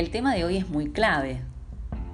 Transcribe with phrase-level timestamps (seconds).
[0.00, 1.42] el tema de hoy es muy clave.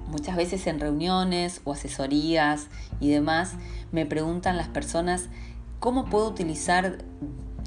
[0.09, 2.67] Muchas veces en reuniones o asesorías
[2.99, 3.53] y demás
[3.93, 5.29] me preguntan las personas
[5.79, 6.97] cómo puedo utilizar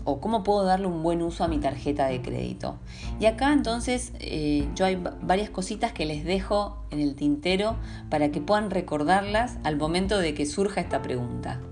[0.05, 2.77] o cómo puedo darle un buen uso a mi tarjeta de crédito.
[3.19, 7.77] Y acá entonces eh, yo hay varias cositas que les dejo en el tintero
[8.11, 11.63] para que puedan recordarlas al momento de que surja esta pregunta.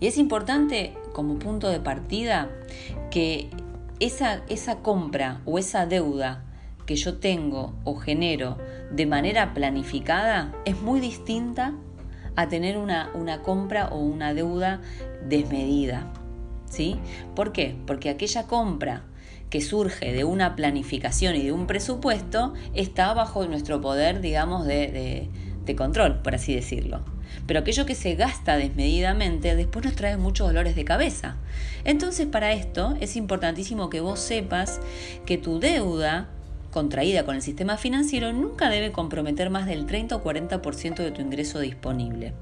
[0.00, 2.48] Y es importante como punto de partida
[3.10, 3.50] que
[3.98, 6.46] esa, esa compra o esa deuda
[6.90, 8.58] que yo tengo o genero
[8.90, 11.74] de manera planificada es muy distinta
[12.34, 14.80] a tener una, una compra o una deuda
[15.24, 16.12] desmedida.
[16.68, 16.96] ¿Sí?
[17.36, 17.76] ¿Por qué?
[17.86, 19.04] Porque aquella compra
[19.50, 25.30] que surge de una planificación y de un presupuesto está bajo nuestro poder, digamos, de,
[25.64, 27.04] de control, por así decirlo.
[27.46, 31.36] Pero aquello que se gasta desmedidamente después nos trae muchos dolores de cabeza.
[31.84, 34.80] Entonces para esto es importantísimo que vos sepas
[35.24, 36.30] que tu deuda
[36.70, 41.20] contraída con el sistema financiero nunca debe comprometer más del 30 o 40% de tu
[41.20, 42.32] ingreso disponible.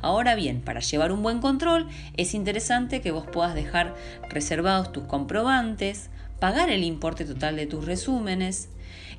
[0.00, 3.94] Ahora bien, para llevar un buen control es interesante que vos puedas dejar
[4.28, 8.68] reservados tus comprobantes, pagar el importe total de tus resúmenes.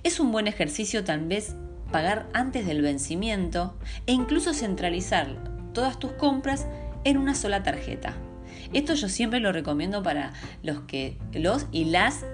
[0.04, 1.56] Es un buen ejercicio tal vez
[1.92, 5.38] pagar antes del vencimiento e incluso centralizar
[5.74, 6.68] todas tus compras
[7.04, 8.14] en una sola tarjeta.
[8.74, 10.34] Esto yo siempre lo recomiendo para
[10.64, 12.26] los que los y las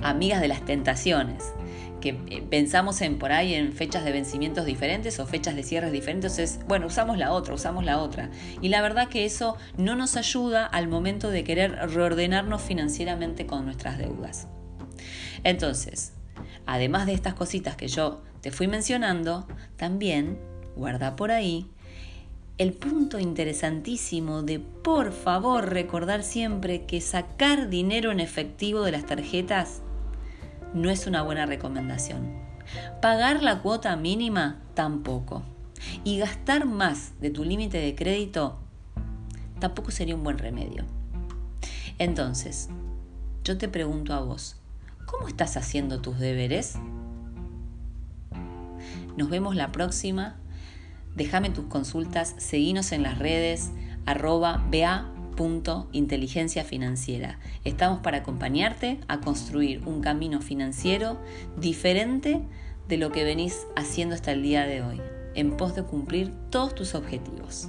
[0.00, 1.52] amigas de las tentaciones
[2.00, 5.92] que eh, pensamos en por ahí en fechas de vencimientos diferentes o fechas de cierres
[5.92, 8.30] diferentes, es, bueno, usamos la otra, usamos la otra.
[8.60, 13.64] Y la verdad que eso no nos ayuda al momento de querer reordenarnos financieramente con
[13.64, 14.46] nuestras deudas.
[15.42, 16.12] Entonces,
[16.66, 20.38] además de estas cositas que yo te fui mencionando, también
[20.76, 21.70] guarda por ahí
[22.58, 29.04] el punto interesantísimo de por favor recordar siempre que sacar dinero en efectivo de las
[29.04, 29.82] tarjetas
[30.76, 32.32] no es una buena recomendación.
[33.00, 35.42] Pagar la cuota mínima tampoco.
[36.04, 38.58] Y gastar más de tu límite de crédito
[39.58, 40.84] tampoco sería un buen remedio.
[41.98, 42.68] Entonces,
[43.42, 44.56] yo te pregunto a vos,
[45.06, 46.74] ¿cómo estás haciendo tus deberes?
[49.16, 50.36] Nos vemos la próxima.
[51.14, 53.70] Déjame tus consultas, seguinos en las redes,
[54.04, 54.62] arroba
[55.92, 57.38] inteligencia financiera.
[57.64, 61.18] Estamos para acompañarte a construir un camino financiero
[61.58, 62.42] diferente
[62.88, 65.00] de lo que venís haciendo hasta el día de hoy,
[65.34, 67.68] en pos de cumplir todos tus objetivos.